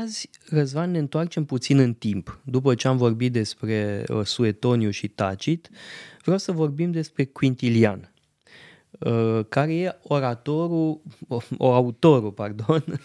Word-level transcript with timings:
azi, 0.00 0.30
Răzvan, 0.48 0.90
ne 0.90 0.98
întoarcem 0.98 1.44
puțin 1.44 1.78
în 1.78 1.94
timp. 1.94 2.40
După 2.44 2.74
ce 2.74 2.88
am 2.88 2.96
vorbit 2.96 3.32
despre 3.32 4.04
uh, 4.08 4.24
Suetoniu 4.24 4.90
și 4.90 5.08
Tacit, 5.08 5.70
vreau 6.22 6.38
să 6.38 6.52
vorbim 6.52 6.90
despre 6.90 7.24
Quintilian, 7.24 8.12
uh, 8.98 9.40
care 9.48 9.74
e 9.74 9.96
oratorul, 10.02 11.00
o 11.58 11.72
autorul, 11.72 12.32
pardon, 12.32 12.84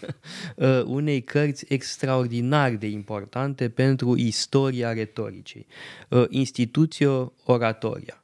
uh, 0.55 0.83
unei 0.85 1.23
cărți 1.23 1.65
extraordinar 1.67 2.71
de 2.71 2.87
importante 2.87 3.69
pentru 3.69 4.17
istoria 4.17 4.93
retoricii, 4.93 5.65
uh, 6.09 6.25
Institutio 6.29 7.33
Oratoria 7.43 8.19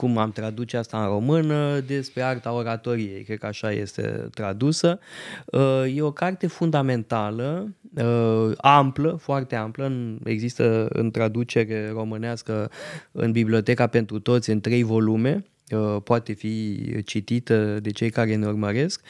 cum 0.00 0.18
am 0.18 0.32
traduce 0.32 0.76
asta 0.76 1.02
în 1.02 1.06
română, 1.06 1.80
despre 1.80 2.22
arta 2.22 2.52
oratoriei, 2.52 3.22
cred 3.22 3.38
că 3.38 3.46
așa 3.46 3.72
este 3.72 4.28
tradusă. 4.34 4.98
Uh, 5.46 5.94
e 5.94 6.02
o 6.02 6.10
carte 6.10 6.46
fundamentală, 6.46 7.74
uh, 7.96 8.52
amplă, 8.56 9.16
foarte 9.20 9.56
amplă, 9.56 9.92
există 10.24 10.86
în 10.88 11.10
traducere 11.10 11.90
românească 11.92 12.70
în 13.12 13.32
Biblioteca 13.32 13.86
pentru 13.86 14.18
Toți 14.18 14.50
în 14.50 14.60
trei 14.60 14.82
volume, 14.82 15.44
uh, 15.70 16.02
poate 16.04 16.32
fi 16.32 16.86
citită 17.04 17.80
de 17.80 17.90
cei 17.90 18.10
care 18.10 18.34
ne 18.34 18.46
urmăresc. 18.46 19.00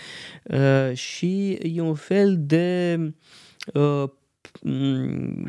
Și 0.92 1.52
e 1.52 1.80
un 1.80 1.94
fel 1.94 2.36
de 2.40 2.98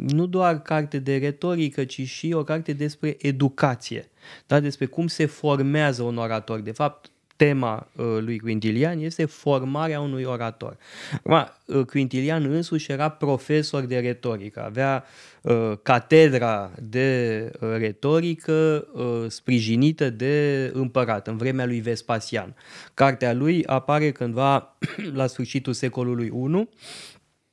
nu 0.08 0.26
doar 0.26 0.62
carte 0.62 1.00
de 1.00 1.18
retorică, 1.18 1.84
ci 1.84 2.02
și 2.02 2.34
o 2.34 2.44
carte 2.44 2.74
despre 2.74 3.18
educație 3.20 4.10
da? 4.48 4.60
despre 4.60 4.86
cum 4.86 5.08
se 5.08 5.26
formează 5.26 6.04
un 6.04 6.18
orator. 6.18 6.60
De 6.60 6.72
fapt, 6.72 7.12
tema 7.36 7.88
uh, 7.96 8.06
lui 8.20 8.40
Quintilian 8.40 9.00
este 9.00 9.26
formarea 9.26 10.00
unui 10.00 10.24
orator. 10.24 10.78
Acum, 11.24 11.52
uh, 11.66 11.86
Quintilian 11.86 12.46
însuși 12.46 12.92
era 12.92 13.10
profesor 13.10 13.84
de 13.84 14.00
retorică, 14.00 14.64
avea 14.64 15.04
uh, 15.42 15.72
catedra 15.82 16.72
de 16.82 17.52
uh, 17.60 17.70
retorică 17.78 18.88
uh, 18.94 19.26
sprijinită 19.28 20.10
de 20.10 20.70
împărat 20.74 21.28
în 21.28 21.38
vremea 21.38 21.66
lui 21.66 21.80
Vespasian. 21.80 22.56
Cartea 22.94 23.34
lui 23.34 23.66
apare 23.66 24.12
cândva 24.12 24.78
la 25.14 25.28
sfârșitul 25.28 25.74
secolului 25.74 26.26
I 26.26 26.68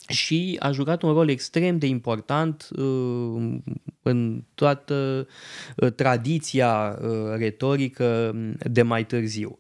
și 0.09 0.57
a 0.59 0.71
jucat 0.71 1.03
un 1.03 1.13
rol 1.13 1.29
extrem 1.29 1.79
de 1.79 1.87
important 1.87 2.69
uh, 2.77 3.59
în 4.03 4.43
toată 4.55 5.27
uh, 5.77 5.93
tradiția 5.93 6.99
uh, 7.03 7.09
retorică 7.37 8.35
de 8.71 8.83
mai 8.83 9.07
târziu. 9.07 9.59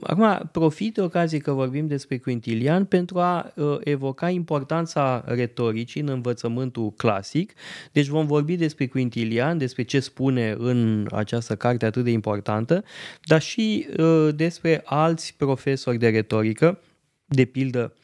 Acum, 0.00 0.48
profit 0.52 0.94
de 0.94 1.00
ocazie 1.00 1.38
că 1.38 1.52
vorbim 1.52 1.86
despre 1.86 2.18
Quintilian 2.18 2.84
pentru 2.84 3.18
a 3.18 3.52
evoca 3.80 4.30
importanța 4.30 5.24
retoricii 5.26 6.00
în 6.00 6.08
învățământul 6.08 6.92
clasic. 6.92 7.52
Deci 7.92 8.06
vom 8.06 8.26
vorbi 8.26 8.56
despre 8.56 8.86
Quintilian, 8.86 9.58
despre 9.58 9.82
ce 9.82 10.00
spune 10.00 10.54
în 10.58 11.06
această 11.10 11.56
carte 11.56 11.86
atât 11.86 12.04
de 12.04 12.10
importantă, 12.10 12.84
dar 13.24 13.40
și 13.40 13.86
despre 14.34 14.82
alți 14.84 15.34
profesori 15.36 15.98
de 15.98 16.08
retorică, 16.08 16.78
de 17.26 17.44
pildă 17.44 17.94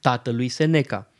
tatălui 0.00 0.48
Seneca. 0.48 1.10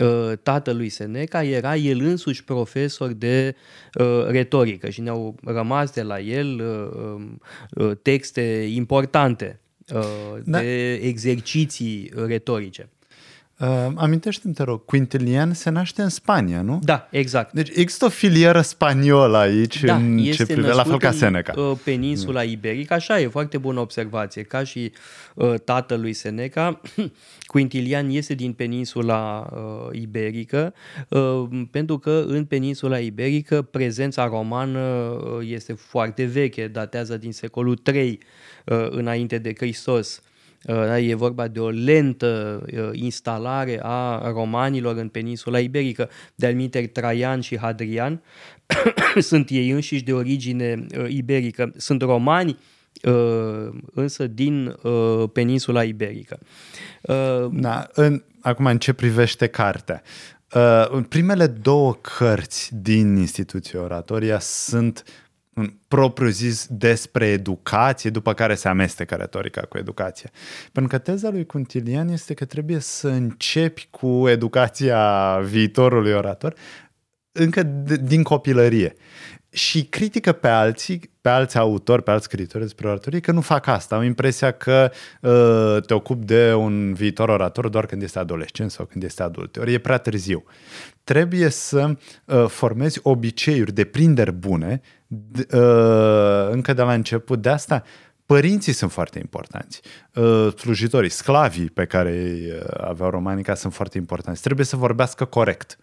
Uh, 0.00 0.32
tatălui 0.42 0.88
Seneca 0.88 1.44
era 1.44 1.76
el 1.76 2.00
însuși 2.00 2.44
profesor 2.44 3.12
de 3.12 3.56
uh, 3.94 4.26
retorică 4.26 4.90
și 4.90 5.00
ne-au 5.00 5.34
rămas 5.44 5.90
de 5.90 6.02
la 6.02 6.20
el 6.20 6.60
uh, 7.76 7.90
texte 8.02 8.68
importante 8.70 9.60
da. 10.44 10.58
de 10.58 10.92
exerciții 10.92 12.12
retorice. 12.14 12.88
Uh, 13.60 13.86
amintește-mi, 13.94 14.54
te 14.54 14.62
rog, 14.62 14.84
Quintilian 14.84 15.52
se 15.54 15.70
naște 15.70 16.02
în 16.02 16.08
Spania, 16.08 16.62
nu? 16.62 16.80
Da, 16.82 17.08
exact. 17.10 17.52
Deci 17.52 17.68
există 17.68 18.04
o 18.04 18.08
filieră 18.08 18.60
spaniolă 18.60 19.36
aici 19.36 19.84
da, 19.84 19.96
în 19.96 20.18
ce 20.18 20.44
privește, 20.44 20.72
la 20.72 20.82
fel 20.82 20.98
ca 20.98 21.10
Seneca. 21.10 21.52
În, 21.56 21.62
uh, 21.62 21.78
peninsula 21.84 22.42
iberică, 22.42 22.94
așa 22.94 23.20
e, 23.20 23.28
foarte 23.28 23.58
bună 23.58 23.80
observație. 23.80 24.42
Ca 24.42 24.64
și 24.64 24.92
uh, 25.34 25.54
tatălui 25.64 26.12
Seneca, 26.12 26.80
Quintilian 27.52 28.10
este 28.10 28.34
din 28.34 28.52
peninsula 28.52 29.50
uh, 29.52 30.00
iberică, 30.00 30.74
uh, 31.08 31.48
pentru 31.70 31.98
că 31.98 32.24
în 32.26 32.44
peninsula 32.44 32.98
iberică 32.98 33.62
prezența 33.62 34.26
romană 34.26 34.80
uh, 34.80 35.48
este 35.48 35.72
foarte 35.72 36.24
veche, 36.24 36.68
datează 36.68 37.16
din 37.16 37.32
secolul 37.32 37.80
III 37.92 38.18
uh, 38.64 38.86
înainte 38.90 39.38
de 39.38 39.54
Hristos. 39.56 40.16
Uh, 40.16 40.22
da, 40.22 40.39
e 40.98 41.14
vorba 41.14 41.48
de 41.48 41.60
o 41.60 41.68
lentă 41.68 42.62
uh, 42.72 42.88
instalare 42.92 43.80
a 43.82 44.30
romanilor 44.30 44.96
în 44.96 45.08
peninsula 45.08 45.58
iberică. 45.58 46.10
De-al 46.34 46.68
Traian 46.92 47.40
și 47.40 47.58
Hadrian 47.58 48.22
sunt 49.18 49.50
ei 49.50 49.70
înșiși 49.70 50.04
de 50.04 50.12
origine 50.12 50.86
uh, 50.98 51.06
iberică. 51.08 51.72
Sunt 51.76 52.02
romani, 52.02 52.58
însă 53.94 54.26
din 54.26 54.76
peninsula 55.32 55.82
iberică. 55.82 56.38
Da, 57.50 57.88
în, 57.92 58.22
acum, 58.40 58.66
în 58.66 58.78
ce 58.78 58.92
privește 58.92 59.46
cartea, 59.46 60.02
Uh, 60.54 61.04
primele 61.08 61.46
două 61.46 61.94
cărți 61.94 62.70
din 62.74 63.16
instituția 63.16 63.80
oratoria 63.80 64.38
sunt 64.38 65.04
un 65.04 65.29
propriu 65.88 66.28
zis 66.28 66.66
despre 66.70 67.26
educație, 67.26 68.10
după 68.10 68.34
care 68.34 68.54
se 68.54 68.68
amestecă 68.68 69.14
retorica 69.14 69.60
cu 69.60 69.78
educație. 69.78 70.30
Pentru 70.72 70.96
că 70.96 70.98
teza 70.98 71.30
lui 71.30 71.46
Quintilian 71.46 72.08
este 72.08 72.34
că 72.34 72.44
trebuie 72.44 72.78
să 72.78 73.08
începi 73.08 73.88
cu 73.90 74.28
educația 74.28 75.38
viitorului 75.38 76.12
orator 76.12 76.54
încă 77.32 77.62
din 78.02 78.22
copilărie. 78.22 78.94
Și 79.52 79.84
critică 79.84 80.32
pe 80.32 80.48
alții, 80.48 81.10
pe 81.20 81.28
alți 81.28 81.58
autori, 81.58 82.02
pe 82.02 82.10
alți 82.10 82.24
scritori 82.24 82.62
despre 82.62 82.88
oratorie 82.88 83.20
că 83.20 83.32
nu 83.32 83.40
fac 83.40 83.66
asta. 83.66 83.94
Au 83.94 84.02
impresia 84.02 84.50
că 84.50 84.90
uh, 85.20 85.82
te 85.86 85.94
ocupi 85.94 86.24
de 86.24 86.54
un 86.54 86.94
viitor 86.94 87.28
orator 87.28 87.68
doar 87.68 87.86
când 87.86 88.02
este 88.02 88.18
adolescent 88.18 88.70
sau 88.70 88.84
când 88.84 89.02
este 89.02 89.22
adult. 89.22 89.56
Ori 89.56 89.72
e 89.72 89.78
prea 89.78 89.98
târziu. 89.98 90.44
Trebuie 91.04 91.48
să 91.48 91.96
uh, 92.24 92.46
formezi 92.48 93.00
obiceiuri 93.02 93.72
de 93.72 93.84
prinderi 93.84 94.32
bune 95.10 95.46
Uh, 95.52 96.48
încă 96.50 96.72
de 96.72 96.82
la 96.82 96.92
început. 96.92 97.42
De 97.42 97.48
asta 97.48 97.82
părinții 98.26 98.72
sunt 98.72 98.92
foarte 98.92 99.18
importanți, 99.18 99.80
uh, 100.14 100.52
slujitorii, 100.56 101.10
sclavii 101.10 101.70
pe 101.70 101.84
care 101.84 102.10
îi 102.10 102.50
uh, 102.50 102.62
aveau 102.80 103.10
romanica 103.10 103.54
sunt 103.54 103.74
foarte 103.74 103.98
importanți. 103.98 104.42
Trebuie 104.42 104.66
să 104.66 104.76
vorbească 104.76 105.24
corect. 105.24 105.78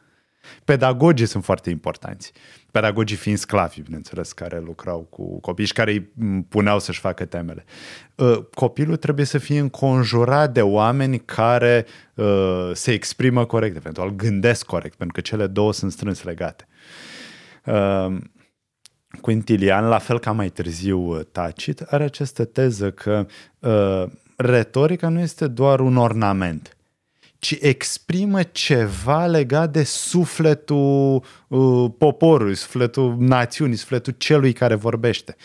Pedagogii 0.64 1.26
sunt 1.26 1.44
foarte 1.44 1.70
importanți. 1.70 2.32
Pedagogii 2.72 3.18
fiind 3.18 3.38
sclavi, 3.38 3.82
bineînțeles, 3.82 4.32
care 4.32 4.60
lucrau 4.60 5.00
cu 5.00 5.40
copii 5.40 5.66
și 5.66 5.74
care 5.74 5.92
îi 5.92 6.02
puneau 6.50 6.80
să-și 6.80 7.00
facă 7.00 7.26
temele. 7.26 7.66
Copilul 8.54 8.96
trebuie 8.96 9.26
să 9.26 9.38
fie 9.38 9.60
înconjurat 9.60 10.52
de 10.52 10.62
oameni 10.62 11.20
care 11.20 11.86
se 12.74 12.92
exprimă 12.92 13.46
corect, 13.46 13.76
eventual 13.76 14.10
gândesc 14.10 14.66
corect, 14.66 14.96
pentru 14.96 15.16
că 15.16 15.22
cele 15.22 15.48
două 15.48 15.74
sunt 15.74 15.92
strâns 15.92 16.24
legate. 16.24 16.68
Quintilian, 19.22 19.88
la 19.88 19.98
fel 19.98 20.20
ca 20.20 20.32
mai 20.32 20.50
târziu 20.50 21.00
uh, 21.00 21.20
Tacit, 21.32 21.82
are 21.82 22.04
această 22.04 22.46
teză 22.46 22.92
că 22.92 23.26
uh, 23.60 24.04
retorica 24.36 25.10
nu 25.10 25.20
este 25.20 25.48
doar 25.48 25.80
un 25.80 25.98
ornament, 25.98 26.77
ci 27.48 27.58
exprimă 27.62 28.44
ceva 28.44 29.26
legat 29.26 29.72
de 29.72 29.84
sufletul 29.84 31.24
uh, 31.48 31.92
poporului, 31.98 32.56
sufletul 32.56 33.16
națiunii, 33.20 33.76
sufletul 33.76 34.14
celui 34.18 34.54
care 34.54 34.76
vorbește. 34.76 35.36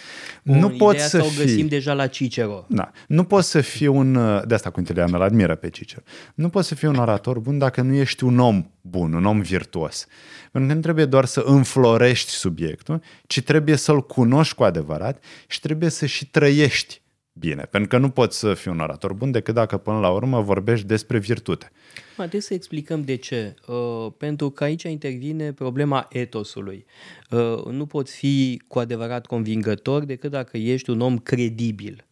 Bun, 0.42 0.58
nu 0.58 0.68
poți 0.70 1.08
să 1.08 1.22
o 1.22 1.24
fii... 1.24 1.44
găsim 1.44 1.66
deja 1.66 1.92
la 1.92 2.06
Cicero. 2.06 2.64
Da. 2.68 2.90
Nu 3.06 3.24
poți 3.24 3.50
să 3.50 3.60
fii 3.60 3.86
un... 3.86 4.14
Uh, 4.14 4.42
de 4.46 4.54
asta 4.54 4.70
Quintilian 4.70 5.14
îl 5.14 5.22
admiră 5.22 5.54
pe 5.54 5.70
Cicero. 5.70 6.02
Nu 6.34 6.48
poți 6.48 6.68
să 6.68 6.74
fii 6.74 6.88
un 6.88 6.96
orator 6.96 7.38
bun 7.38 7.58
dacă 7.58 7.80
nu 7.80 7.94
ești 7.94 8.24
un 8.24 8.38
om 8.38 8.70
bun, 8.80 9.12
un 9.12 9.24
om 9.24 9.40
virtuos. 9.40 10.06
Pentru 10.52 10.70
că 10.70 10.76
nu 10.76 10.82
trebuie 10.82 11.04
doar 11.04 11.24
să 11.24 11.42
înflorești 11.46 12.30
subiectul, 12.30 13.02
ci 13.26 13.42
trebuie 13.42 13.76
să-l 13.76 14.06
cunoști 14.06 14.54
cu 14.54 14.62
adevărat 14.62 15.24
și 15.46 15.60
trebuie 15.60 15.88
să 15.88 16.06
și 16.06 16.26
trăiești 16.26 17.01
bine. 17.32 17.62
Pentru 17.62 17.88
că 17.88 17.98
nu 17.98 18.10
poți 18.10 18.38
să 18.38 18.54
fii 18.54 18.70
un 18.70 18.80
orator 18.80 19.12
bun 19.12 19.30
decât 19.30 19.54
dacă 19.54 19.76
până 19.76 19.98
la 19.98 20.10
urmă 20.10 20.40
vorbești 20.40 20.86
despre 20.86 21.18
virtute. 21.18 21.70
Trebuie 22.16 22.40
să 22.40 22.54
explicăm 22.54 23.02
de 23.02 23.14
ce. 23.14 23.54
Uh, 23.66 24.12
pentru 24.16 24.50
că 24.50 24.64
aici 24.64 24.82
intervine 24.82 25.52
problema 25.52 26.06
etosului. 26.10 26.86
Uh, 27.30 27.64
nu 27.64 27.86
poți 27.86 28.16
fi 28.16 28.62
cu 28.68 28.78
adevărat 28.78 29.26
convingător 29.26 30.04
decât 30.04 30.30
dacă 30.30 30.56
ești 30.56 30.90
un 30.90 31.00
om 31.00 31.18
credibil. 31.18 32.06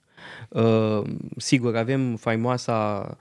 Uh, 0.48 1.02
sigur, 1.36 1.76
avem 1.76 2.16
faimoasa 2.16 3.06
uh, 3.10 3.16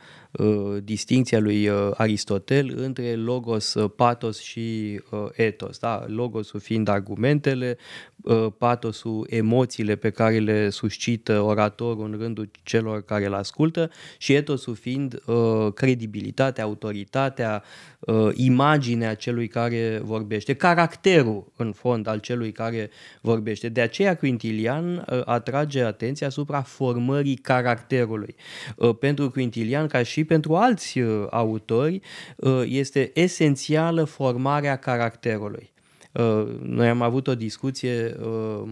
distinția 0.84 1.40
lui 1.40 1.68
uh, 1.68 1.90
Aristotel 1.94 2.74
între 2.76 3.16
logos, 3.16 3.74
uh, 3.74 3.92
patos 3.96 4.40
și 4.40 5.00
uh, 5.12 5.26
etos. 5.34 5.78
Da? 5.80 6.06
Logosul 6.08 6.60
fiind 6.60 6.88
argumentele, 6.88 7.78
uh, 8.22 8.48
patosul 8.58 9.28
emoțiile 9.30 9.96
pe 9.96 10.10
care 10.10 10.40
le 10.40 10.70
suscită 10.70 11.42
oratorul 11.42 12.06
în 12.06 12.18
rândul 12.20 12.50
celor 12.64 13.02
care 13.02 13.26
îl 13.26 13.34
ascultă 13.34 13.92
și 14.18 14.34
etosul 14.34 14.76
fiind 14.76 15.22
uh, 15.26 15.74
credibilitatea, 15.74 16.64
autoritatea, 16.64 17.64
uh, 18.00 18.30
imaginea 18.34 19.16
celui 19.16 19.48
care 19.48 20.00
vorbește, 20.04 20.54
caracterul 20.54 21.52
în 21.56 21.72
fond 21.72 22.08
al 22.08 22.20
celui 22.20 22.52
care 22.52 22.90
vorbește. 23.22 23.70
De 23.70 23.82
aceea 23.82 24.18
Quintilian 24.18 25.06
uh, 25.12 25.22
atrage 25.26 25.84
atenția 25.84 26.28
asupra 26.28 26.62
formării 26.62 27.36
caracterului. 27.36 28.36
Uh, 28.76 28.96
pentru 29.00 29.30
Quintilian, 29.30 29.88
ca 29.88 30.04
și 30.04 30.19
pentru 30.24 30.56
alți 30.56 31.00
uh, 31.00 31.28
autori, 31.30 32.02
uh, 32.36 32.62
este 32.66 33.12
esențială 33.14 34.04
formarea 34.04 34.76
caracterului. 34.76 35.72
Uh, 36.12 36.48
noi 36.62 36.88
am 36.88 37.02
avut 37.02 37.28
o 37.28 37.36
discuție 37.36 38.16
uh, 38.22 38.70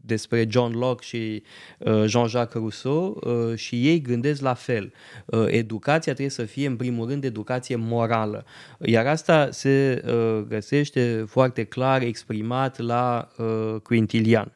despre 0.00 0.46
John 0.50 0.78
Locke 0.78 1.04
și 1.04 1.42
uh, 1.78 2.04
Jean-Jacques 2.06 2.62
Rousseau 2.62 3.22
și 3.54 3.88
ei 3.88 4.00
gândesc 4.00 4.40
la 4.40 4.54
fel. 4.54 4.92
Educația 5.46 6.12
trebuie 6.12 6.28
să 6.30 6.44
fie, 6.44 6.66
în 6.66 6.76
primul 6.76 7.08
rând, 7.08 7.24
educație 7.24 7.76
morală. 7.76 8.44
Iar 8.80 9.06
asta 9.06 9.48
se 9.50 10.02
găsește 10.48 11.24
foarte 11.28 11.64
clar 11.64 12.02
exprimat 12.02 12.78
la 12.78 13.28
Quintilian 13.82 14.55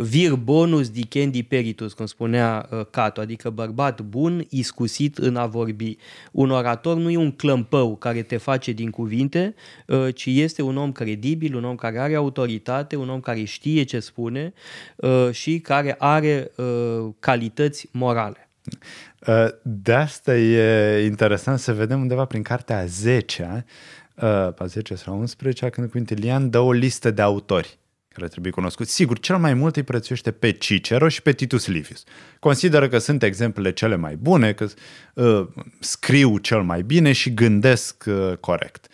vir 0.00 0.34
bonus 0.34 0.90
dicendi 0.90 1.42
peritus, 1.42 1.92
cum 1.92 2.06
spunea 2.06 2.68
uh, 2.70 2.80
Cato, 2.90 3.20
adică 3.20 3.50
bărbat 3.50 4.00
bun, 4.00 4.44
iscusit 4.48 5.18
în 5.18 5.36
a 5.36 5.46
vorbi. 5.46 5.96
Un 6.32 6.50
orator 6.50 6.96
nu 6.96 7.10
e 7.10 7.16
un 7.16 7.32
clămpău 7.32 7.96
care 7.96 8.22
te 8.22 8.36
face 8.36 8.72
din 8.72 8.90
cuvinte, 8.90 9.54
uh, 9.86 10.14
ci 10.14 10.26
este 10.26 10.62
un 10.62 10.76
om 10.76 10.92
credibil, 10.92 11.56
un 11.56 11.64
om 11.64 11.74
care 11.74 11.98
are 11.98 12.14
autoritate, 12.14 12.96
un 12.96 13.08
om 13.08 13.20
care 13.20 13.44
știe 13.44 13.82
ce 13.82 14.00
spune 14.00 14.52
uh, 14.96 15.28
și 15.32 15.58
care 15.58 15.94
are 15.98 16.50
calități 17.18 17.88
morale. 17.92 18.48
De 19.62 19.92
asta 19.92 20.36
e 20.36 21.04
interesant 21.04 21.58
să 21.58 21.72
vedem 21.72 22.00
undeva 22.00 22.24
prin 22.24 22.42
cartea 22.42 22.78
a 22.78 22.84
10 22.84 23.64
a 24.56 24.66
10 24.66 24.94
sau 24.94 25.18
11 25.18 25.68
când 25.68 25.90
Quintilian 25.90 26.50
dă 26.50 26.58
o 26.58 26.72
listă 26.72 27.10
de 27.10 27.22
autori 27.22 27.78
care 28.20 28.32
trebuie 28.32 28.52
cunoscut. 28.52 28.88
Sigur, 28.88 29.18
cel 29.18 29.36
mai 29.36 29.54
mult 29.54 29.76
îi 29.76 29.82
prețuiește 29.82 30.30
pe 30.30 30.50
Cicero 30.52 31.08
și 31.08 31.22
pe 31.22 31.32
Titus 31.32 31.66
Livius. 31.66 32.04
Consideră 32.38 32.88
că 32.88 32.98
sunt 32.98 33.22
exemplele 33.22 33.72
cele 33.72 33.96
mai 33.96 34.16
bune, 34.16 34.52
că 34.52 34.66
uh, 35.14 35.48
scriu 35.78 36.38
cel 36.38 36.62
mai 36.62 36.82
bine 36.82 37.12
și 37.12 37.34
gândesc 37.34 38.04
uh, 38.06 38.32
corect. 38.40 38.86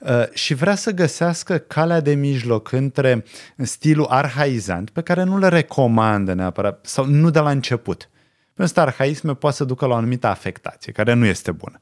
Uh, 0.00 0.32
și 0.32 0.54
vrea 0.54 0.74
să 0.74 0.90
găsească 0.90 1.58
calea 1.58 2.00
de 2.00 2.14
mijloc 2.14 2.72
între 2.72 3.24
stilul 3.56 4.06
arhaizant, 4.06 4.90
pe 4.90 5.02
care 5.02 5.22
nu 5.22 5.38
le 5.38 5.48
recomandă 5.48 6.34
neapărat, 6.34 6.86
sau 6.86 7.04
nu 7.04 7.30
de 7.30 7.38
la 7.38 7.50
început. 7.50 8.08
Pentru 8.54 8.74
că 8.74 8.80
arhaisme 8.80 9.34
poate 9.34 9.56
să 9.56 9.64
ducă 9.64 9.86
la 9.86 9.92
o 9.92 9.96
anumită 9.96 10.26
afectație, 10.26 10.92
care 10.92 11.12
nu 11.12 11.24
este 11.24 11.52
bună 11.52 11.80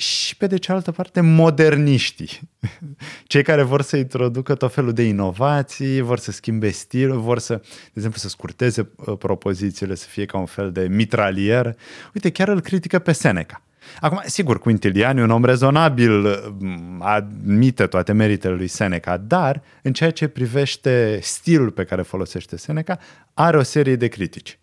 și 0.00 0.36
pe 0.36 0.46
de 0.46 0.56
cealaltă 0.56 0.90
parte 0.90 1.20
moderniștii, 1.20 2.40
cei 3.26 3.42
care 3.42 3.62
vor 3.62 3.82
să 3.82 3.96
introducă 3.96 4.54
tot 4.54 4.72
felul 4.72 4.92
de 4.92 5.02
inovații, 5.02 6.00
vor 6.00 6.18
să 6.18 6.30
schimbe 6.30 6.70
stilul, 6.70 7.20
vor 7.20 7.38
să, 7.38 7.54
de 7.54 7.90
exemplu, 7.94 8.18
să 8.18 8.28
scurteze 8.28 8.88
uh, 8.96 9.18
propozițiile, 9.18 9.94
să 9.94 10.06
fie 10.08 10.24
ca 10.24 10.38
un 10.38 10.46
fel 10.46 10.72
de 10.72 10.86
mitralier. 10.90 11.76
Uite, 12.14 12.30
chiar 12.30 12.48
îl 12.48 12.60
critică 12.60 12.98
pe 12.98 13.12
Seneca. 13.12 13.62
Acum, 14.00 14.20
sigur, 14.24 14.58
Quintilian 14.58 15.16
e 15.16 15.22
un 15.22 15.30
om 15.30 15.44
rezonabil, 15.44 16.20
mm, 16.58 17.02
admite 17.02 17.86
toate 17.86 18.12
meritele 18.12 18.54
lui 18.54 18.68
Seneca, 18.68 19.16
dar 19.16 19.62
în 19.82 19.92
ceea 19.92 20.10
ce 20.10 20.28
privește 20.28 21.18
stilul 21.22 21.70
pe 21.70 21.84
care 21.84 22.02
folosește 22.02 22.56
Seneca, 22.56 22.98
are 23.34 23.56
o 23.56 23.62
serie 23.62 23.96
de 23.96 24.08
critici. 24.08 24.59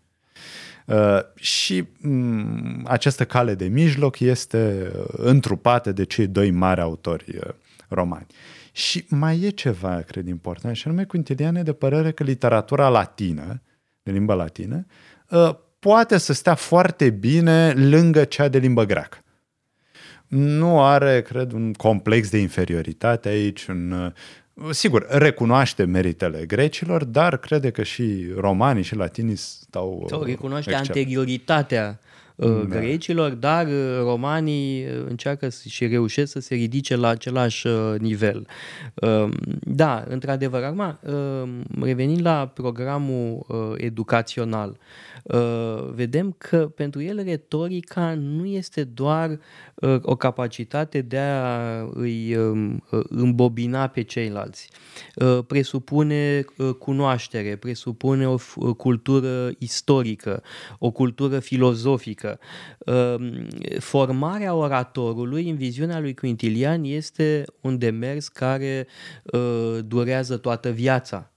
Uh, 0.87 1.19
și 1.35 1.87
um, 2.03 2.85
această 2.85 3.25
cale 3.25 3.55
de 3.55 3.65
mijloc 3.65 4.19
este 4.19 4.91
întrupată 5.07 5.91
de 5.91 6.03
cei 6.03 6.27
doi 6.27 6.51
mari 6.51 6.81
autori 6.81 7.37
uh, 7.37 7.53
romani. 7.87 8.25
Și 8.71 9.05
mai 9.09 9.41
e 9.41 9.49
ceva, 9.49 10.01
cred, 10.01 10.27
important, 10.27 10.75
și 10.75 10.87
anume 10.87 11.03
Quintilian 11.03 11.55
e 11.55 11.63
de 11.63 11.73
părere 11.73 12.11
că 12.11 12.23
literatura 12.23 12.89
latină, 12.89 13.61
de 14.03 14.11
limba 14.11 14.33
latină, 14.33 14.85
uh, 15.29 15.55
poate 15.79 16.17
să 16.17 16.33
stea 16.33 16.55
foarte 16.55 17.09
bine 17.09 17.71
lângă 17.73 18.23
cea 18.23 18.47
de 18.47 18.57
limbă 18.57 18.83
greacă. 18.83 19.17
Nu 20.27 20.83
are, 20.83 21.21
cred, 21.21 21.51
un 21.51 21.73
complex 21.73 22.29
de 22.29 22.37
inferioritate 22.37 23.29
aici, 23.29 23.67
un, 23.67 24.13
sigur, 24.69 25.05
recunoaște 25.09 25.83
meritele 25.83 26.45
grecilor, 26.45 27.03
dar 27.03 27.37
crede 27.37 27.71
că 27.71 27.83
și 27.83 28.25
romanii 28.37 28.83
și 28.83 28.95
latinii 28.95 29.35
stau 29.35 30.05
Sau 30.09 30.23
recunoaște 30.23 30.69
excel. 30.69 30.87
anterioritatea 30.87 31.99
uh, 32.01 32.26
da. 32.45 32.79
grecilor, 32.79 33.31
dar 33.31 33.67
uh, 33.67 33.99
romanii 33.99 34.85
uh, 34.85 35.05
încearcă 35.07 35.49
și 35.69 35.87
reușesc 35.87 36.31
să 36.31 36.39
se 36.39 36.55
ridice 36.55 36.95
la 36.95 37.07
același 37.07 37.67
nivel. 37.97 38.47
Um, 38.93 39.31
da, 39.61 40.03
într-adevăr, 40.07 40.63
acum, 40.63 40.99
um, 41.01 41.83
revenind 41.83 42.21
la 42.21 42.47
programul 42.47 43.45
educațional, 43.77 44.77
Uh, 45.27 45.89
vedem 45.93 46.35
că 46.37 46.71
pentru 46.75 47.01
el 47.01 47.23
retorica 47.23 48.13
nu 48.13 48.45
este 48.45 48.83
doar 48.83 49.39
uh, 49.75 49.95
o 50.01 50.15
capacitate 50.15 51.01
de 51.01 51.17
a 51.17 51.81
îi 51.93 52.35
um, 52.35 52.83
uh, 52.91 52.99
îmbobina 53.09 53.87
pe 53.87 54.01
ceilalți. 54.01 54.69
Presupune 55.47 56.45
cunoaștere, 56.79 57.55
presupune 57.55 58.27
o 58.27 58.37
cultură 58.73 59.51
istorică, 59.57 60.43
o 60.79 60.91
cultură 60.91 61.39
filozofică. 61.39 62.26
Formarea 63.79 64.53
oratorului 64.53 65.49
în 65.49 65.55
viziunea 65.55 65.99
lui 65.99 66.13
Quintilian 66.13 66.83
este 66.83 67.45
un 67.61 67.77
demers 67.77 68.27
care 68.27 68.87
durează 69.85 70.37
toată 70.37 70.69
viața 70.69 71.31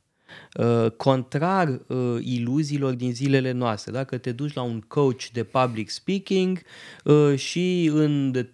Uh, 0.54 0.90
contrar 0.96 1.68
uh, 1.68 2.16
iluziilor 2.20 2.94
din 2.94 3.14
zilele 3.14 3.50
noastre. 3.50 3.92
Dacă 3.92 4.18
te 4.18 4.32
duci 4.32 4.52
la 4.52 4.62
un 4.62 4.80
coach 4.80 5.26
de 5.32 5.44
public 5.44 5.90
speaking 5.90 6.62
uh, 7.04 7.38
și 7.38 7.90
în 7.92 8.46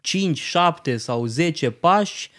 5, 0.00 0.38
7 0.38 0.96
sau 0.96 1.26
10 1.26 1.70
pași 1.70 2.30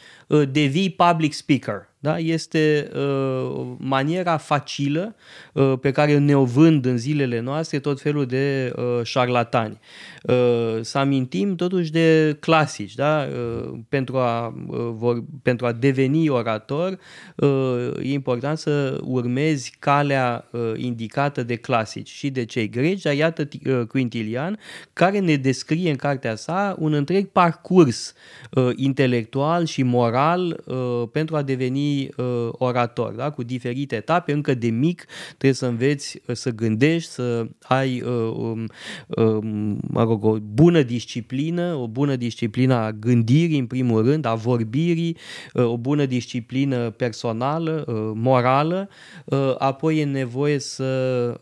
devii 0.51 0.89
public 0.89 1.33
speaker. 1.33 1.92
Da? 2.03 2.17
Este 2.17 2.89
uh, 2.95 3.65
maniera 3.77 4.37
facilă 4.37 5.15
uh, 5.53 5.73
pe 5.81 5.91
care 5.91 6.17
ne-o 6.17 6.43
vând 6.43 6.85
în 6.85 6.97
zilele 6.97 7.39
noastre 7.39 7.79
tot 7.79 8.01
felul 8.01 8.25
de 8.25 8.73
uh, 8.75 8.99
șarlatani. 9.03 9.79
Uh, 10.23 10.77
să 10.81 10.97
amintim 10.97 11.55
totuși 11.55 11.91
de 11.91 12.37
clasici. 12.39 12.95
Da? 12.95 13.27
Uh, 13.27 13.79
pentru, 13.89 14.17
a, 14.17 14.47
uh, 14.67 14.77
vor, 14.91 15.23
pentru 15.41 15.65
a 15.65 15.71
deveni 15.71 16.29
orator 16.29 16.99
uh, 17.35 17.89
e 18.01 18.13
important 18.13 18.57
să 18.57 18.99
urmezi 19.01 19.75
calea 19.79 20.47
uh, 20.51 20.71
indicată 20.75 21.43
de 21.43 21.55
clasici 21.55 22.09
și 22.09 22.29
de 22.29 22.45
cei 22.45 22.69
greci, 22.69 23.01
dar 23.01 23.13
iată 23.13 23.47
uh, 23.65 23.81
Quintilian 23.87 24.59
care 24.93 25.19
ne 25.19 25.35
descrie 25.35 25.89
în 25.89 25.95
cartea 25.95 26.35
sa 26.35 26.75
un 26.79 26.93
întreg 26.93 27.27
parcurs 27.27 28.13
uh, 28.51 28.69
intelectual 28.75 29.65
și 29.65 29.83
moral 29.83 30.63
uh, 30.65 31.03
pentru 31.11 31.35
a 31.35 31.41
deveni 31.41 31.92
uh, 32.17 32.49
orator, 32.51 33.13
da? 33.13 33.29
cu 33.29 33.43
diferite 33.43 33.95
etape, 33.95 34.31
încă 34.31 34.53
de 34.53 34.67
mic 34.67 35.05
trebuie 35.27 35.53
să 35.53 35.65
înveți 35.65 36.21
uh, 36.27 36.35
să 36.35 36.49
gândești, 36.49 37.09
să 37.09 37.47
ai 37.61 38.01
uh, 38.01 38.33
um, 38.35 38.67
uh, 39.07 39.37
mă 39.81 40.03
rog, 40.03 40.23
o 40.23 40.37
bună 40.39 40.81
disciplină, 40.81 41.75
o 41.75 41.87
bună 41.87 42.15
disciplină 42.15 42.73
a 42.73 42.91
gândirii 42.91 43.59
în 43.59 43.65
primul 43.65 44.05
rând, 44.05 44.25
a 44.25 44.33
vorbirii, 44.33 45.17
uh, 45.53 45.65
o 45.65 45.77
bună 45.77 46.05
disciplină 46.05 46.89
personală, 46.89 47.83
uh, 47.87 48.11
morală, 48.13 48.89
uh, 49.25 49.55
apoi 49.57 49.99
e 49.99 50.03
nevoie 50.03 50.59
să 50.59 50.83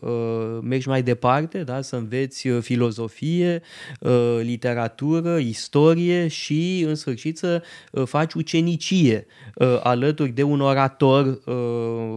uh, 0.00 0.58
mergi 0.62 0.88
mai 0.88 1.02
departe, 1.02 1.62
da? 1.62 1.80
să 1.80 1.96
înveți 1.96 2.48
uh, 2.48 2.62
filozofie, 2.62 3.62
uh, 4.00 4.40
literatură, 4.42 5.38
istorie 5.38 6.28
și 6.28 6.84
în 6.86 6.94
sfârșit 6.94 7.38
să 7.38 7.62
uh, 7.92 8.02
faci 8.06 8.32
ucenicie 8.32 9.26
uh, 9.54 9.80
alături 9.82 10.30
de 10.30 10.41
de 10.42 10.48
un 10.48 10.60
orator 10.60 11.26
uh, 11.26 11.54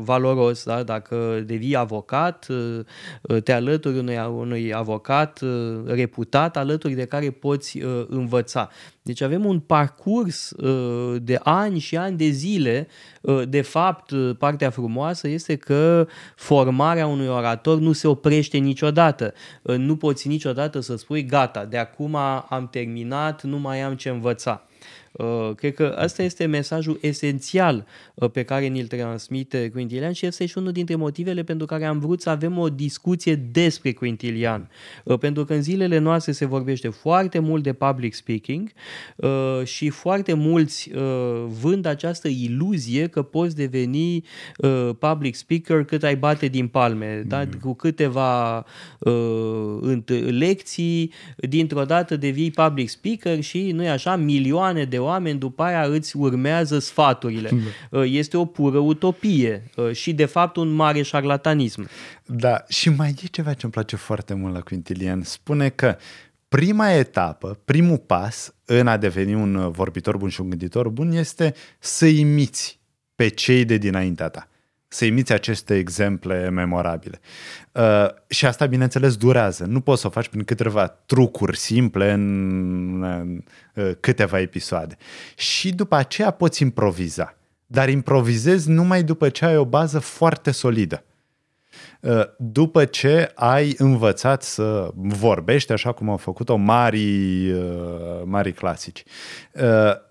valoros, 0.03 0.63
da? 0.63 0.83
dacă 0.83 1.43
devii 1.45 1.75
avocat, 1.75 2.47
uh, 2.49 3.41
te 3.43 3.51
alături 3.51 3.97
unui, 3.97 4.17
unui 4.37 4.73
avocat 4.73 5.41
uh, 5.41 5.77
reputat, 5.85 6.57
alături 6.57 6.93
de 6.93 7.05
care 7.05 7.29
poți 7.29 7.81
uh, 7.81 8.05
învăța. 8.07 8.69
Deci 9.01 9.21
avem 9.21 9.45
un 9.45 9.59
parcurs 9.59 10.49
uh, 10.51 11.15
de 11.21 11.39
ani 11.43 11.79
și 11.79 11.97
ani 11.97 12.17
de 12.17 12.29
zile. 12.29 12.87
Uh, 13.21 13.41
de 13.49 13.61
fapt, 13.61 14.11
uh, 14.11 14.35
partea 14.37 14.69
frumoasă 14.69 15.27
este 15.27 15.55
că 15.55 16.07
formarea 16.35 17.07
unui 17.07 17.27
orator 17.27 17.79
nu 17.79 17.91
se 17.91 18.07
oprește 18.07 18.57
niciodată. 18.57 19.33
Nu 19.61 19.95
poți 19.95 20.27
niciodată 20.27 20.79
să 20.79 20.95
spui 20.95 21.25
gata, 21.25 21.65
de 21.65 21.77
acum 21.77 22.15
am 22.49 22.67
terminat, 22.71 23.43
nu 23.43 23.57
mai 23.57 23.81
am 23.81 23.95
ce 23.95 24.09
învăța. 24.09 24.65
Uh, 25.17 25.51
cred 25.55 25.73
că 25.73 25.95
asta 25.97 26.23
este 26.23 26.45
mesajul 26.45 26.97
esențial 27.01 27.85
uh, 28.13 28.29
pe 28.29 28.43
care 28.43 28.65
ni-l 28.65 28.87
transmite 28.87 29.69
Quintilian 29.69 30.11
și 30.11 30.25
este 30.25 30.45
și 30.45 30.57
unul 30.57 30.71
dintre 30.71 30.95
motivele 30.95 31.43
pentru 31.43 31.65
care 31.65 31.85
am 31.85 31.99
vrut 31.99 32.21
să 32.21 32.29
avem 32.29 32.57
o 32.57 32.69
discuție 32.69 33.35
despre 33.35 33.93
Quintilian. 33.93 34.69
Uh, 35.03 35.17
pentru 35.17 35.45
că 35.45 35.53
în 35.53 35.61
zilele 35.61 35.97
noastre 35.97 36.31
se 36.31 36.45
vorbește 36.45 36.89
foarte 36.89 37.39
mult 37.39 37.63
de 37.63 37.73
public 37.73 38.13
speaking 38.13 38.71
și 39.63 39.89
foarte 39.89 40.33
mulți 40.33 40.91
vând 41.47 41.85
această 41.85 42.27
iluzie 42.27 43.07
că 43.07 43.21
poți 43.21 43.55
deveni 43.55 44.23
public 44.99 45.35
speaker 45.35 45.83
cât 45.83 46.03
ai 46.03 46.15
bate 46.15 46.47
din 46.47 46.67
palme, 46.67 47.19
mm. 47.21 47.27
da? 47.27 47.47
cu 47.61 47.73
câteva 47.73 48.65
lecții, 50.29 51.13
dintr-o 51.35 51.83
dată 51.83 52.15
devii 52.15 52.51
public 52.51 52.89
speaker 52.89 53.41
și 53.41 53.71
nu 53.71 53.83
e 53.83 53.89
așa, 53.89 54.15
milioane 54.15 54.83
de 54.83 54.97
oameni 55.05 55.39
după 55.39 55.63
aia 55.63 55.81
îți 55.81 56.17
urmează 56.17 56.79
sfaturile. 56.79 57.49
Da. 57.49 57.99
Uh, 57.99 58.11
este 58.11 58.37
o 58.37 58.45
pură 58.45 58.77
utopie 58.77 59.69
uh, 59.75 59.91
și 59.91 60.13
de 60.13 60.25
fapt 60.25 60.55
un 60.55 60.69
mare 60.69 61.01
șarlatanism. 61.01 61.87
Da, 62.25 62.63
și 62.67 62.89
mai 62.89 63.15
e 63.23 63.27
ceva 63.27 63.53
ce 63.53 63.59
îmi 63.63 63.71
place 63.71 63.95
foarte 63.95 64.33
mult 64.33 64.53
la 64.53 64.61
Quintilian. 64.61 65.21
Spune 65.23 65.69
că 65.69 65.97
prima 66.47 66.91
etapă, 66.91 67.59
primul 67.65 67.97
pas 67.97 68.55
în 68.65 68.87
a 68.87 68.97
deveni 68.97 69.33
un 69.33 69.71
vorbitor 69.71 70.17
bun 70.17 70.29
și 70.29 70.41
un 70.41 70.49
gânditor 70.49 70.89
bun 70.89 71.11
este 71.11 71.53
să 71.79 72.05
imiți 72.05 72.79
pe 73.15 73.27
cei 73.27 73.65
de 73.65 73.77
dinaintea 73.77 74.29
ta 74.29 74.49
să 74.95 75.05
imiți 75.05 75.33
aceste 75.33 75.77
exemple 75.77 76.49
memorabile. 76.49 77.19
Uh, 77.71 78.07
și 78.27 78.45
asta, 78.45 78.65
bineînțeles, 78.65 79.15
durează. 79.15 79.65
Nu 79.65 79.81
poți 79.81 80.01
să 80.01 80.07
o 80.07 80.09
faci 80.09 80.27
prin 80.27 80.43
câteva 80.43 80.87
trucuri 80.87 81.57
simple 81.57 82.11
în 82.11 83.01
uh, 83.73 83.91
câteva 83.99 84.39
episoade. 84.39 84.97
Și 85.35 85.73
după 85.73 85.95
aceea 85.95 86.31
poți 86.31 86.61
improviza. 86.61 87.37
Dar 87.65 87.89
improvizezi 87.89 88.69
numai 88.69 89.03
după 89.03 89.29
ce 89.29 89.45
ai 89.45 89.57
o 89.57 89.65
bază 89.65 89.99
foarte 89.99 90.51
solidă. 90.51 91.03
Uh, 91.99 92.23
după 92.37 92.85
ce 92.85 93.31
ai 93.35 93.75
învățat 93.77 94.43
să 94.43 94.91
vorbești 94.95 95.71
așa 95.71 95.91
cum 95.91 96.09
au 96.09 96.17
făcut-o 96.17 96.55
mari, 96.55 97.51
uh, 97.51 98.21
mari 98.23 98.53
clasici. 98.53 99.03
Uh, 99.51 99.61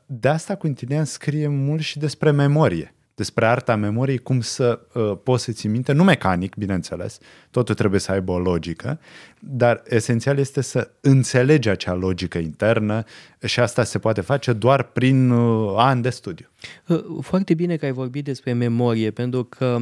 de 0.07 0.29
asta 0.29 0.55
Quintilian 0.55 1.05
scrie 1.05 1.49
mult 1.49 1.83
și 1.83 1.99
despre 1.99 2.31
memorie 2.31 2.95
despre 3.15 3.47
arta 3.47 3.77
memoriei, 3.77 4.19
cum 4.19 4.41
să 4.41 4.81
uh, 4.93 5.19
poți 5.23 5.45
să 5.45 5.53
ții 5.53 5.69
minte, 5.69 5.93
nu 5.93 6.05
mecanic, 6.05 6.55
bineînțeles, 6.55 7.19
totul 7.51 7.75
trebuie 7.75 8.01
să 8.01 8.13
aibă 8.13 8.33
o 8.33 8.39
logică, 8.39 9.01
dar 9.47 9.83
esențial 9.87 10.39
este 10.39 10.61
să 10.61 10.91
înțelegi 11.01 11.69
acea 11.69 11.95
logică 11.95 12.39
internă 12.39 13.05
și 13.45 13.61
asta 13.61 13.85
se 13.85 13.99
poate 13.99 14.21
face 14.21 14.53
doar 14.53 14.83
prin 14.83 15.31
uh, 15.31 15.75
ani 15.77 16.03
de 16.03 16.11
studiu. 16.11 16.47
Uh, 16.87 17.05
foarte 17.21 17.55
bine 17.55 17.77
că 17.77 17.85
ai 17.85 17.93
vorbit 17.93 18.25
despre 18.25 18.53
memorie, 18.53 19.11
pentru 19.11 19.45
că 19.45 19.79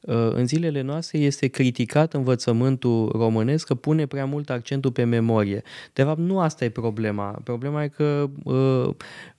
uh, 0.00 0.30
în 0.30 0.46
zilele 0.46 0.80
noastre 0.80 1.18
este 1.18 1.46
criticat 1.46 2.14
învățământul 2.14 3.12
românesc 3.14 3.66
că 3.66 3.74
pune 3.74 4.06
prea 4.06 4.24
mult 4.24 4.50
accentul 4.50 4.92
pe 4.92 5.04
memorie. 5.04 5.62
De 5.92 6.02
fapt, 6.02 6.18
nu 6.18 6.40
asta 6.40 6.64
e 6.64 6.68
problema. 6.68 7.40
Problema 7.44 7.82
e 7.82 7.88
că 7.88 8.30
uh, 8.44 8.88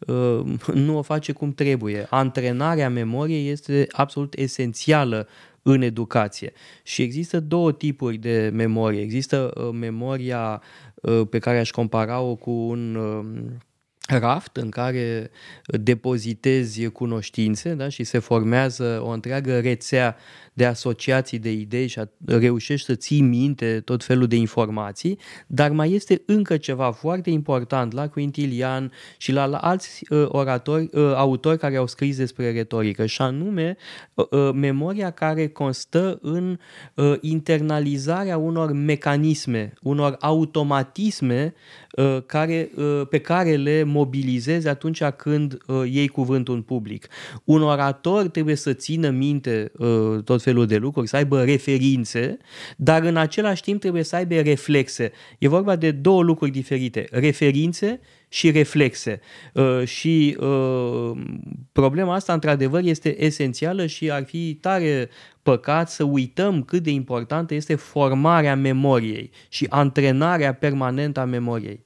uh, 0.08 0.74
nu 0.86 0.98
o 0.98 1.02
face 1.02 1.32
cum 1.32 1.54
trebuie. 1.54 2.08
Antrenarea 2.10 2.90
memoriei 2.90 3.50
este 3.50 3.88
absolut 3.92 4.34
esențială 4.34 5.28
în 5.68 5.82
educație. 5.82 6.54
Și 6.84 7.02
există 7.02 7.40
două 7.40 7.72
tipuri 7.72 8.18
de 8.18 8.50
memorie. 8.54 9.02
Există 9.02 9.52
uh, 9.56 9.70
memoria 9.72 10.62
uh, 10.96 11.28
pe 11.30 11.40
care 11.40 11.60
aș 11.60 11.72
compara-o 11.72 12.36
cu 12.36 12.52
un 12.52 12.96
uh, 12.96 13.26
raft 14.08 14.58
în 14.58 14.70
care 14.70 15.30
depozitezi 15.66 16.88
cunoștințe 16.88 17.74
da? 17.74 17.90
și 17.90 18.04
se 18.04 18.20
formează 18.20 19.02
o 19.04 19.10
întreagă 19.10 19.60
rețea 19.60 20.16
de 20.56 20.66
asociații 20.66 21.40
de 21.40 21.52
idei 21.52 21.88
și 21.88 22.00
a, 22.00 22.10
reușești 22.26 22.86
să 22.86 22.96
ții 22.96 23.22
minte 23.22 23.82
tot 23.86 24.04
felul 24.04 24.28
de 24.28 24.36
informații, 24.36 25.20
dar 25.48 25.72
mai 25.72 25.92
este 25.92 26.22
încă 26.26 26.58
ceva 26.58 26.92
foarte 26.92 27.30
important 27.30 27.94
la 27.94 28.10
Quintilian 28.10 28.92
și 29.18 29.32
la, 29.32 29.46
la 29.46 29.58
alți 29.58 30.06
uh, 30.10 30.26
oratori, 30.28 30.90
uh, 30.92 31.14
autori 31.16 31.58
care 31.58 31.76
au 31.76 31.88
scris 31.88 32.18
despre 32.18 32.52
retorică, 32.52 33.06
și 33.06 33.22
anume 33.22 33.78
uh, 34.14 34.26
uh, 34.30 34.50
memoria 34.54 35.12
care 35.12 35.48
constă 35.48 36.20
în 36.22 36.58
uh, 36.94 37.14
internalizarea 37.22 38.38
unor 38.38 38.72
mecanisme, 38.72 39.74
unor 39.82 40.16
automatisme 40.20 41.54
uh, 41.92 42.18
care, 42.26 42.70
uh, 42.76 43.02
pe 43.10 43.18
care 43.18 43.56
le 43.56 43.84
mobilizezi 43.84 44.68
atunci 44.68 45.04
când 45.04 45.58
uh, 45.68 45.84
iei 45.92 46.08
cuvântul 46.08 46.56
în 46.56 46.62
public. 46.62 47.08
Un 47.44 47.62
orator 47.62 48.28
trebuie 48.28 48.56
să 48.56 48.74
țină 48.74 49.10
minte 49.10 49.72
uh, 49.78 50.24
tot 50.24 50.42
felul 50.46 50.66
de 50.66 50.78
lucruri, 50.78 51.08
să 51.08 51.16
aibă 51.16 51.44
referințe, 51.44 52.38
dar 52.78 53.04
în 53.04 53.18
același 53.18 53.62
timp 53.62 53.80
trebuie 53.80 54.04
să 54.04 54.16
aibă 54.16 54.40
reflexe. 54.40 55.12
E 55.40 55.48
vorba 55.48 55.76
de 55.76 55.92
două 55.92 56.24
lucruri 56.24 56.52
diferite, 56.52 57.08
referințe 57.12 58.00
și 58.30 58.52
reflexe. 58.52 59.20
Uh, 59.54 59.84
și 59.86 60.38
uh, 60.40 61.12
problema 61.72 62.14
asta, 62.14 62.34
într-adevăr, 62.34 62.84
este 62.84 63.24
esențială 63.24 63.86
și 63.86 64.12
ar 64.12 64.24
fi 64.26 64.54
tare 64.54 65.10
păcat 65.42 65.90
să 65.90 66.04
uităm 66.04 66.64
cât 66.64 66.84
de 66.84 66.92
importantă 66.92 67.54
este 67.54 67.76
formarea 67.76 68.56
memoriei 68.56 69.32
și 69.50 69.66
antrenarea 69.70 70.54
permanentă 70.54 71.20
a 71.20 71.26
memoriei. 71.26 71.86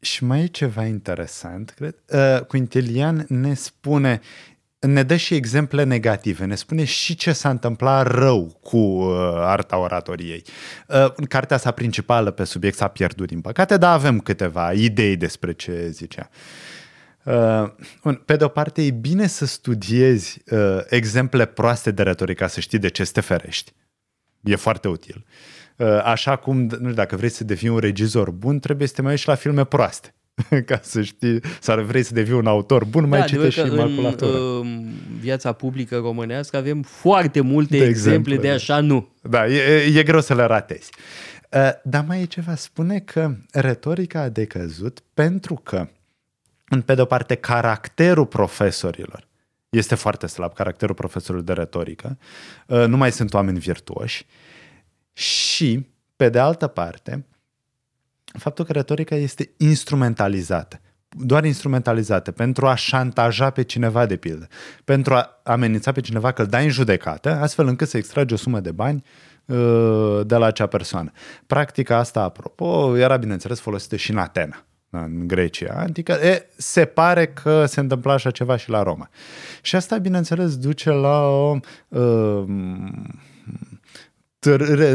Și 0.00 0.24
mai 0.24 0.42
e 0.42 0.46
ceva 0.46 0.84
interesant, 0.84 1.70
cred. 1.70 1.94
Uh, 2.12 2.44
Quintilian 2.44 3.24
ne 3.28 3.54
spune 3.54 4.20
ne 4.86 5.02
dă 5.02 5.16
și 5.16 5.34
exemple 5.34 5.82
negative, 5.82 6.44
ne 6.44 6.54
spune 6.54 6.84
și 6.84 7.14
ce 7.14 7.32
s-a 7.32 7.50
întâmplat 7.50 8.06
rău 8.06 8.58
cu 8.62 8.76
uh, 8.76 9.08
arta 9.34 9.78
oratoriei. 9.78 10.42
Uh, 10.88 11.26
cartea 11.28 11.56
sa 11.56 11.70
principală 11.70 12.30
pe 12.30 12.44
subiect 12.44 12.76
s-a 12.76 12.88
pierdut, 12.88 13.26
din 13.26 13.40
păcate, 13.40 13.76
dar 13.76 13.92
avem 13.92 14.20
câteva 14.20 14.72
idei 14.72 15.16
despre 15.16 15.52
ce 15.52 15.88
zicea. 15.90 16.28
Uh, 17.26 18.14
pe 18.24 18.36
de 18.36 18.44
o 18.44 18.48
parte, 18.48 18.82
e 18.82 18.90
bine 18.90 19.26
să 19.26 19.46
studiezi 19.46 20.42
uh, 20.50 20.78
exemple 20.88 21.44
proaste 21.44 21.90
de 21.90 22.02
retorică, 22.02 22.46
să 22.46 22.60
știi 22.60 22.78
de 22.78 22.88
ce 22.88 23.04
să 23.04 23.12
te 23.12 23.20
ferești. 23.20 23.72
E 24.42 24.56
foarte 24.56 24.88
util. 24.88 25.24
Uh, 25.76 26.00
așa 26.04 26.36
cum, 26.36 26.58
nu 26.58 26.76
știu, 26.78 26.92
dacă 26.92 27.16
vrei 27.16 27.28
să 27.28 27.44
devii 27.44 27.68
un 27.68 27.78
regizor 27.78 28.30
bun, 28.30 28.58
trebuie 28.58 28.88
să 28.88 28.94
te 28.94 29.02
mai 29.02 29.10
uiți 29.10 29.28
la 29.28 29.34
filme 29.34 29.64
proaste. 29.64 30.14
ca 30.66 30.80
să 30.82 31.02
știi, 31.02 31.40
sau 31.60 31.82
vrei 31.82 32.02
să 32.02 32.14
devii 32.14 32.32
un 32.32 32.46
autor 32.46 32.84
bun, 32.84 33.08
mai 33.08 33.20
da, 33.20 33.24
citești 33.24 33.60
și 33.60 33.66
maculatură. 33.66 34.58
În 34.60 34.92
viața 35.20 35.52
publică 35.52 35.96
românească 35.96 36.56
avem 36.56 36.82
foarte 36.82 37.40
multe 37.40 37.78
de 37.78 37.84
exemple, 37.84 38.34
exemple 38.34 38.36
de 38.36 38.50
așa 38.50 38.80
nu. 38.80 39.08
Da, 39.22 39.46
e, 39.46 39.98
e 39.98 40.02
greu 40.02 40.20
să 40.20 40.34
le 40.34 40.44
ratezi. 40.44 40.90
Uh, 41.52 41.70
dar 41.82 42.04
mai 42.06 42.20
e 42.20 42.24
ceva, 42.24 42.54
spune 42.54 42.98
că 42.98 43.34
retorica 43.52 44.20
a 44.20 44.28
decăzut 44.28 45.02
pentru 45.14 45.54
că, 45.54 45.88
în 46.68 46.80
pe 46.80 46.94
de 46.94 47.00
o 47.00 47.04
parte, 47.04 47.34
caracterul 47.34 48.26
profesorilor 48.26 49.26
este 49.68 49.94
foarte 49.94 50.26
slab, 50.26 50.54
caracterul 50.54 50.94
profesorului 50.94 51.46
de 51.46 51.52
retorică, 51.52 52.18
uh, 52.66 52.84
nu 52.86 52.96
mai 52.96 53.12
sunt 53.12 53.34
oameni 53.34 53.58
virtuoși 53.58 54.26
și, 55.12 55.86
pe 56.16 56.28
de 56.28 56.38
altă 56.38 56.66
parte, 56.66 57.24
faptul 58.38 58.64
că 58.64 58.72
retorica 58.72 59.14
este 59.14 59.50
instrumentalizată 59.56 60.80
doar 61.18 61.44
instrumentalizată 61.44 62.30
pentru 62.30 62.66
a 62.66 62.74
șantaja 62.74 63.50
pe 63.50 63.62
cineva, 63.62 64.06
de 64.06 64.16
pildă, 64.16 64.46
pentru 64.84 65.14
a 65.14 65.40
amenința 65.42 65.92
pe 65.92 66.00
cineva 66.00 66.32
că 66.32 66.42
îl 66.42 66.48
dai 66.48 66.64
în 66.64 66.70
judecată, 66.70 67.30
astfel 67.30 67.66
încât 67.66 67.88
să 67.88 67.96
extragi 67.96 68.34
o 68.34 68.36
sumă 68.36 68.60
de 68.60 68.72
bani 68.72 69.04
uh, 69.44 70.20
de 70.26 70.36
la 70.36 70.46
acea 70.46 70.66
persoană. 70.66 71.10
Practica 71.46 71.96
asta, 71.96 72.22
apropo, 72.22 72.96
era, 72.96 73.16
bineînțeles, 73.16 73.60
folosită 73.60 73.96
și 73.96 74.10
în 74.10 74.18
Atena, 74.18 74.64
în 74.90 75.26
Grecia 75.26 75.74
antică. 75.76 76.12
E, 76.12 76.46
se 76.56 76.84
pare 76.84 77.26
că 77.26 77.66
se 77.66 77.80
întâmpla 77.80 78.12
așa 78.12 78.30
ceva 78.30 78.56
și 78.56 78.70
la 78.70 78.82
Roma. 78.82 79.08
Și 79.62 79.76
asta, 79.76 79.98
bineînțeles, 79.98 80.56
duce 80.56 80.90
la 80.90 81.26
o 81.26 81.58
uh, 81.88 82.44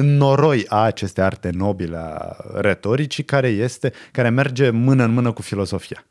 noroi 0.01 0.65
a 0.67 0.81
acestei 0.81 1.23
arte 1.23 1.49
nobile 1.53 1.97
a 1.97 2.35
retoricii 2.53 3.23
care 3.23 3.47
este, 3.47 3.91
care 4.11 4.29
merge 4.29 4.69
mână 4.69 5.03
în 5.03 5.13
mână 5.13 5.31
cu 5.31 5.41
filosofia. 5.41 6.05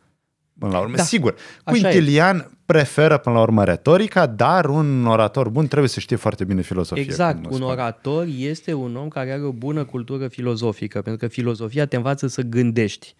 Până 0.58 0.72
la 0.72 0.80
urmă, 0.80 0.96
da, 0.96 1.02
sigur. 1.02 1.34
Quintilian 1.64 2.50
preferă 2.66 3.18
până 3.18 3.34
la 3.34 3.40
urmă 3.40 3.64
retorica, 3.64 4.26
dar 4.26 4.64
un 4.64 5.06
orator 5.06 5.48
bun 5.48 5.66
trebuie 5.66 5.88
să 5.88 6.00
știe 6.00 6.16
foarte 6.16 6.44
bine 6.44 6.60
filozofia. 6.60 7.02
Exact, 7.02 7.46
un 7.50 7.62
orator 7.62 8.26
este 8.38 8.72
un 8.72 8.96
om 8.96 9.08
care 9.08 9.32
are 9.32 9.42
o 9.42 9.52
bună 9.52 9.84
cultură 9.84 10.28
filozofică, 10.28 11.02
pentru 11.02 11.26
că 11.26 11.32
filozofia 11.32 11.86
te 11.86 11.96
învață 11.96 12.26
să 12.26 12.42
gândești. 12.42 13.14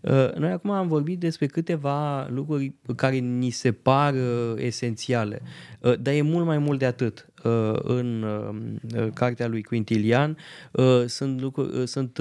Uh, 0.00 0.34
noi 0.34 0.50
acum 0.50 0.70
am 0.70 0.88
vorbit 0.88 1.18
despre 1.18 1.46
câteva 1.46 2.26
lucruri 2.28 2.74
care 2.96 3.16
ni 3.16 3.50
se 3.50 3.72
par 3.72 4.14
uh, 4.14 4.52
esențiale, 4.56 5.42
uh, 5.80 5.98
dar 6.00 6.14
e 6.14 6.22
mult 6.22 6.46
mai 6.46 6.58
mult 6.58 6.78
de 6.78 6.86
atât. 6.86 7.29
În 7.82 8.24
cartea 9.14 9.48
lui 9.48 9.62
Quintilian 9.62 10.36
sunt, 11.06 11.40
lucruri, 11.40 11.88
sunt 11.88 12.18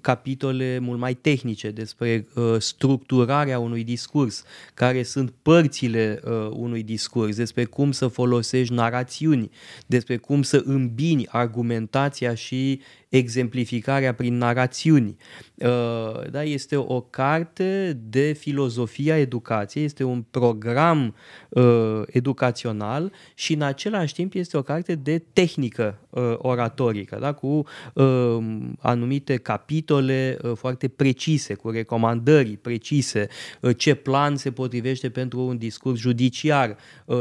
capitole 0.00 0.78
mult 0.78 0.98
mai 0.98 1.14
tehnice 1.14 1.70
despre 1.70 2.26
structurarea 2.58 3.58
unui 3.58 3.84
discurs, 3.84 4.44
care 4.74 5.02
sunt 5.02 5.34
părțile 5.42 6.20
unui 6.50 6.82
discurs, 6.82 7.36
despre 7.36 7.64
cum 7.64 7.92
să 7.92 8.06
folosești 8.06 8.74
narațiuni, 8.74 9.50
despre 9.86 10.16
cum 10.16 10.42
să 10.42 10.62
îmbini 10.64 11.26
argumentația 11.28 12.34
și 12.34 12.80
exemplificarea 13.08 14.14
prin 14.14 14.36
narațiuni. 14.36 15.16
Uh, 15.54 16.30
da, 16.30 16.42
este 16.42 16.76
o 16.76 17.00
carte 17.00 18.00
de 18.02 18.32
filozofia 18.32 19.18
educației, 19.18 19.84
este 19.84 20.04
un 20.04 20.22
program 20.30 21.14
uh, 21.48 22.02
educațional 22.06 23.12
și 23.34 23.52
în 23.52 23.62
același 23.62 24.14
timp 24.14 24.34
este 24.34 24.56
o 24.58 24.62
carte 24.62 24.94
de 24.94 25.22
tehnică 25.32 25.98
uh, 26.10 26.34
oratorică, 26.36 27.18
da, 27.20 27.32
cu 27.32 27.64
anumite 28.80 29.36
capitole 29.36 30.38
foarte 30.54 30.88
precise, 30.88 31.54
cu 31.54 31.70
recomandări 31.70 32.56
precise, 32.56 33.28
ce 33.76 33.94
plan 33.94 34.36
se 34.36 34.50
potrivește 34.50 35.10
pentru 35.10 35.40
un 35.40 35.56
discurs 35.56 36.00
judiciar, 36.00 36.76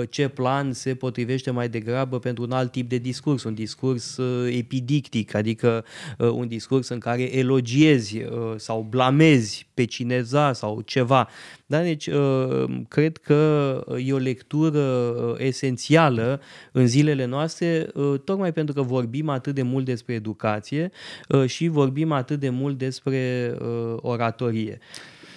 ce 0.10 0.28
plan 0.28 0.74
se 0.74 0.96
potrivește 0.96 1.52
mai 1.52 1.70
degrabă 1.70 2.20
pentru 2.20 2.44
un 2.44 2.52
alt 2.52 2.72
tip 2.72 2.90
de 2.90 2.98
discurs, 2.98 3.44
un 3.44 3.54
discurs 3.54 4.20
epidictic, 4.50 5.34
adică 5.34 5.86
uh, 6.18 6.30
un 6.30 6.48
discurs 6.48 6.88
în 6.88 7.00
care 7.00 7.38
elogiezi 7.38 8.18
uh, 8.18 8.54
sau 8.56 8.86
blamezi 8.90 9.68
pe 9.74 9.86
cineva 9.86 10.54
sau 10.54 10.82
ceva. 10.82 11.30
Da? 11.66 11.82
Deci, 11.82 12.08
uh, 12.08 12.64
cred 12.88 13.18
că 13.18 13.84
e 14.06 14.14
o 14.14 14.18
lectură 14.18 14.80
uh, 14.80 15.36
esențială 15.38 16.42
în 16.72 16.88
zilele 16.88 17.26
noastre, 17.28 17.88
uh, 17.94 18.20
tocmai 18.24 18.54
pentru 18.54 18.74
că 18.74 18.82
vorbim 18.82 19.30
atât 19.30 19.56
de 19.56 19.62
mult 19.62 19.86
despre 19.86 20.14
educație 20.14 20.92
uh, 21.30 21.46
și 21.46 21.68
vorbim 21.68 22.12
atât 22.12 22.40
de 22.40 22.50
mult 22.50 22.78
despre 22.78 23.54
uh, 23.62 23.98
oratorie 23.98 24.80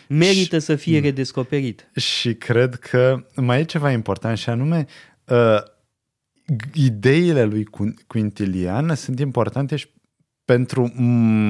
merită 0.08 0.58
și, 0.58 0.64
să 0.64 0.76
fie 0.76 0.98
mm. 0.98 1.04
redescoperit. 1.04 1.90
Și 1.96 2.34
cred 2.34 2.74
că 2.74 3.24
mai 3.36 3.60
e 3.60 3.64
ceva 3.64 3.90
important 3.90 4.38
și 4.38 4.48
anume 4.48 4.86
uh, 5.24 5.62
ideile 6.74 7.44
lui 7.44 7.66
Quintilian 8.06 8.94
sunt 8.94 9.18
importante 9.18 9.76
și 9.76 9.86
pentru 10.56 10.92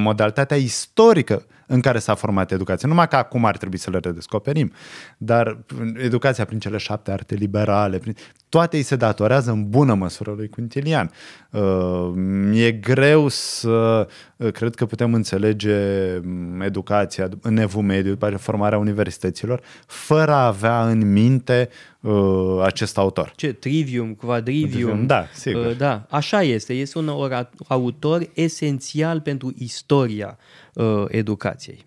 modalitatea 0.02 0.56
istorică 0.56 1.46
în 1.66 1.80
care 1.80 1.98
s-a 1.98 2.14
format 2.14 2.52
educația. 2.52 2.88
Numai 2.88 3.08
că 3.08 3.16
acum 3.16 3.44
ar 3.44 3.56
trebui 3.56 3.78
să 3.78 3.90
le 3.90 3.98
redescoperim, 3.98 4.72
dar 5.18 5.58
educația 5.96 6.44
prin 6.44 6.58
cele 6.58 6.76
șapte 6.76 7.10
arte 7.10 7.34
liberale, 7.34 7.98
prin, 7.98 8.16
toate 8.48 8.76
îi 8.76 8.82
se 8.82 8.96
datorează 8.96 9.50
în 9.50 9.68
bună 9.68 9.94
măsură 9.94 10.32
lui 10.36 10.48
Quintilian. 10.48 11.10
Uh, 11.50 12.12
e 12.54 12.72
greu 12.72 13.28
să 13.28 14.08
uh, 14.36 14.52
cred 14.52 14.74
că 14.74 14.86
putem 14.86 15.14
înțelege 15.14 15.76
mm, 16.22 16.60
educația 16.60 17.28
în 17.42 17.56
evul 17.56 17.82
mediu, 17.82 18.10
după 18.10 18.30
formarea 18.30 18.78
universităților, 18.78 19.60
fără 19.86 20.32
a 20.32 20.46
avea 20.46 20.88
în 20.88 21.12
minte 21.12 21.68
uh, 22.00 22.60
acest 22.62 22.98
autor. 22.98 23.32
Ce? 23.36 23.52
Trivium, 23.52 24.14
quadrivium. 24.14 25.06
Da, 25.06 25.26
sigur. 25.34 25.66
Uh, 25.66 25.76
da, 25.76 26.06
așa 26.08 26.42
este. 26.42 26.72
Este 26.72 26.98
un 26.98 27.08
autor 27.68 28.28
esențial 28.90 29.20
pentru 29.20 29.52
istoria 29.58 30.38
uh, 30.74 31.04
educației. 31.08 31.84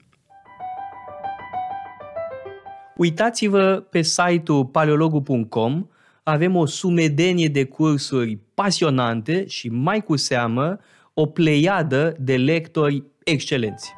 Uitați-vă 2.96 3.84
pe 3.90 4.02
site-ul 4.02 4.66
paleologu.com, 4.66 5.88
avem 6.24 6.56
o 6.56 6.66
sumedenie 6.66 7.48
de 7.48 7.66
cursuri 7.66 8.40
pasionante 8.54 9.48
și 9.48 9.70
mai 9.70 10.02
cu 10.02 10.16
seamă 10.16 10.80
o 11.14 11.26
pleiadă 11.26 12.16
de 12.20 12.38
lectori 12.38 13.04
excelenți. 13.24 13.94